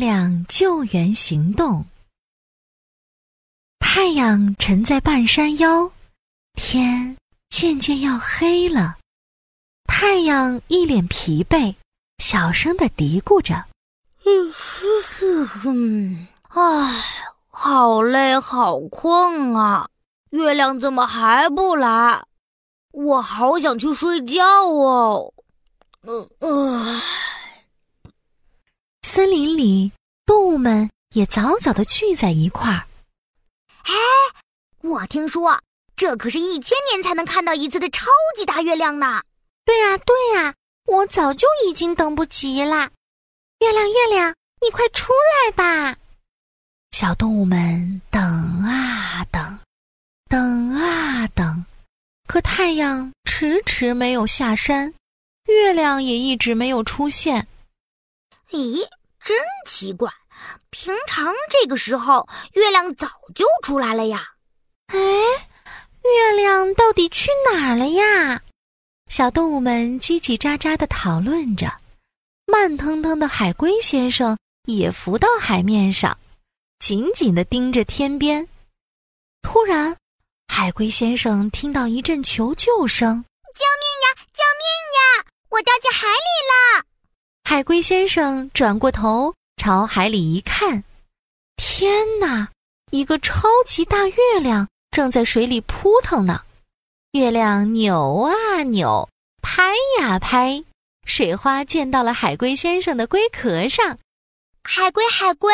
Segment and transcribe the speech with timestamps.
[0.00, 1.80] 亮救援行动》。
[3.80, 5.92] 太阳沉在半山腰，
[6.54, 7.18] 天
[7.50, 8.96] 渐渐要黑了。
[9.84, 11.74] 太阳一脸疲惫，
[12.16, 13.62] 小声的嘀咕着
[15.66, 16.60] ：“嗯，唉，
[17.50, 19.86] 好累，好困啊！
[20.30, 22.24] 月亮怎么还不来？
[22.92, 25.34] 我好想去睡觉哦。”
[26.00, 27.02] 呃呃。
[29.10, 29.90] 森林里，
[30.24, 32.86] 动物们也早早的聚在一块儿。
[33.82, 33.92] 哎，
[34.82, 35.60] 我听说
[35.96, 39.20] 这可是一千年才能看到一次的超级大月亮呢！
[39.64, 40.54] 对呀，对呀，
[40.86, 42.88] 我早就已经等不及了！
[43.58, 45.98] 月亮，月亮，你快出来吧！
[46.92, 48.22] 小动物们等
[48.62, 49.58] 啊等，
[50.28, 51.64] 等啊等，
[52.28, 54.94] 可太阳迟迟没有下山，
[55.46, 57.48] 月亮也一直没有出现。
[58.52, 58.86] 咦？
[59.22, 59.36] 真
[59.66, 60.10] 奇怪，
[60.70, 64.34] 平常这个时候月亮早就出来了呀。
[64.86, 68.42] 哎，月亮到底去哪儿了呀？
[69.08, 71.72] 小动物们叽叽喳喳的讨论着。
[72.46, 76.18] 慢腾腾的海龟先生也浮到海面上，
[76.80, 78.48] 紧紧的盯着天边。
[79.42, 79.96] 突然，
[80.48, 84.26] 海龟先生听到一阵求救声：“救命呀！
[84.32, 84.64] 救命
[84.96, 85.26] 呀！
[85.50, 86.14] 我掉进海里
[86.50, 86.84] 了！”
[87.50, 90.84] 海龟先生转过头，朝海里一看，
[91.56, 92.48] 天哪！
[92.92, 96.42] 一个超级大月亮正在水里扑腾呢。
[97.10, 99.08] 月亮扭啊扭，
[99.42, 100.62] 拍呀拍，
[101.04, 103.98] 水花溅到了海龟先生的龟壳上。
[104.62, 105.52] 海龟，海龟，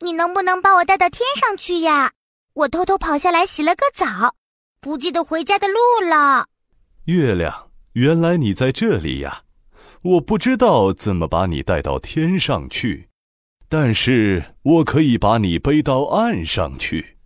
[0.00, 2.12] 你能不能把我带到天上去呀？
[2.52, 4.34] 我偷偷跑下来洗了个澡，
[4.82, 6.46] 不记得回家的路了。
[7.06, 9.44] 月亮，原来你在这里呀！
[10.08, 13.10] 我不知道怎么把你带到天上去，
[13.68, 17.18] 但是我可以把你背到岸上去。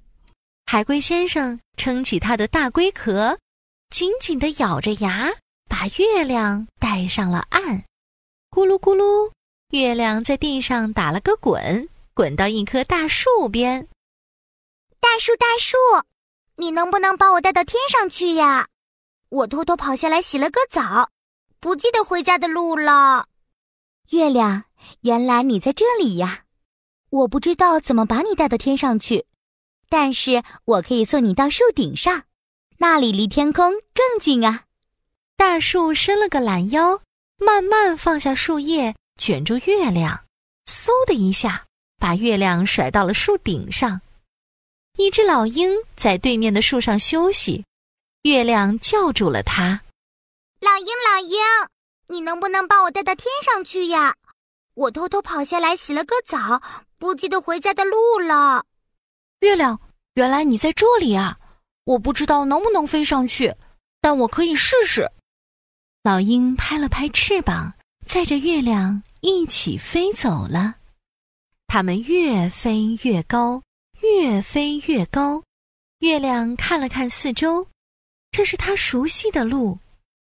[0.66, 3.38] 海龟先生撑起他的大龟壳，
[3.91, 5.31] 紧紧地咬着牙，
[5.70, 7.84] 把月亮带上了岸。
[8.50, 9.31] 咕噜咕噜，
[9.70, 13.87] 月亮在地上打了个滚，滚到一棵大树边。
[14.99, 15.76] 大树，大树，
[16.56, 18.66] 你能不能把我带到天上去呀？
[19.28, 21.10] 我偷偷跑下来洗了个澡。
[21.62, 23.28] 不记得回家的路了，
[24.11, 24.65] 月亮，
[25.03, 26.43] 原来你在这里呀！
[27.09, 29.27] 我不知道怎么把你带到天上去，
[29.89, 32.25] 但是我可以送你到树顶上，
[32.78, 34.65] 那里离天空更近啊！
[35.37, 37.00] 大树伸了个懒腰，
[37.39, 40.25] 慢慢放下树叶，卷住月亮，
[40.67, 41.65] 嗖的一下，
[41.97, 44.00] 把月亮甩到了树顶上。
[44.97, 47.65] 一只老鹰在对面的树上休息，
[48.23, 49.81] 月亮叫住了它。
[50.62, 51.39] 老鹰，老鹰，
[52.06, 54.15] 你能不能把我带到天上去呀？
[54.75, 56.62] 我偷偷跑下来洗了个澡，
[56.99, 58.65] 不记得回家的路了。
[59.41, 59.81] 月亮，
[60.15, 61.37] 原来你在这里啊！
[61.83, 63.56] 我不知道能不能飞上去，
[64.00, 65.11] 但我可以试试。
[66.05, 67.75] 老鹰拍了拍翅膀，
[68.06, 70.77] 载着月亮一起飞走了。
[71.67, 73.61] 它们越飞越高，
[74.00, 75.43] 越飞越高。
[75.99, 77.67] 月亮看了看四周，
[78.31, 79.77] 这是它熟悉的路。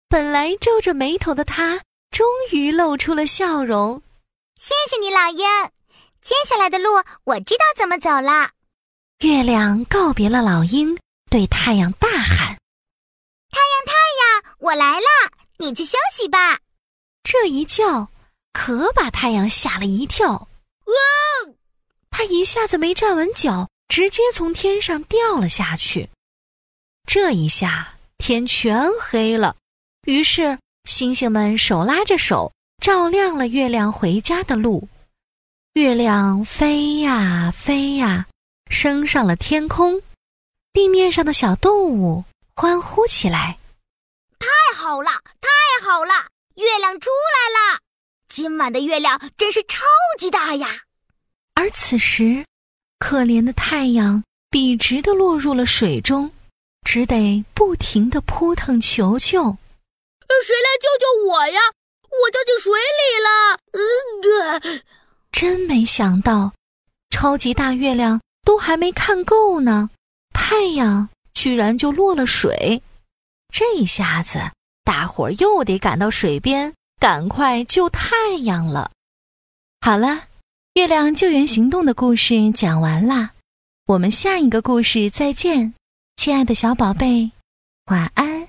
[0.10, 4.02] 本来皱着眉头的他，终于露出了笑容。
[4.60, 5.46] 谢谢你，老鹰。
[6.20, 6.90] 接下来的路
[7.26, 8.50] 我知道怎么走了。
[9.20, 10.98] 月亮告别了老鹰，
[11.30, 12.58] 对太阳大喊
[13.54, 15.06] ：“太阳，太阳，我来了！
[15.58, 16.58] 你去休息吧。”
[17.22, 18.10] 这一叫
[18.52, 20.32] 可把太阳吓了一跳。
[20.34, 21.54] 哇！
[22.10, 26.10] 他一下子没站稳脚，直接从天上掉了下去。
[27.06, 29.56] 这一下天全黑了。
[30.10, 34.88] 于是，星星们手拉着手，照亮了月亮回家的路。
[35.74, 38.26] 月亮飞呀飞呀，
[38.72, 40.02] 升上了天空。
[40.74, 42.24] 地面上的小动物
[42.56, 43.60] 欢呼起来
[44.40, 46.12] ：“太好了，太好了！
[46.56, 47.80] 月亮出来了！
[48.30, 49.86] 今晚的月亮真是超
[50.18, 50.70] 级大呀！”
[51.54, 52.44] 而此时，
[52.98, 56.32] 可怜的太阳笔直的落入了水中，
[56.84, 59.56] 只得不停的扑腾求救。
[60.44, 61.60] 谁来救救我呀！
[62.10, 63.60] 我掉进水里了！
[64.64, 64.82] 嗯，
[65.32, 66.54] 真没想到，
[67.10, 69.90] 超级大月亮都还没看够呢，
[70.34, 72.82] 太阳居然就落了水。
[73.54, 74.40] 这下子，
[74.84, 78.92] 大伙儿又得赶到水边，赶快救太阳了。
[79.82, 80.28] 好了，
[80.74, 83.32] 月亮救援行动的故事讲完了，
[83.86, 85.74] 我们下一个故事再见，
[86.16, 87.32] 亲爱的小宝贝，
[87.86, 88.48] 晚安。